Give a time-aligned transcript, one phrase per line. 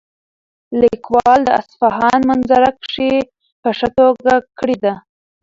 [0.81, 3.13] لیکوال د اصفهان منظرکشي
[3.61, 4.93] په ښه توګه کړې ده.